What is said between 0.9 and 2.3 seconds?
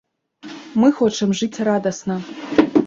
хочам жыць радасна.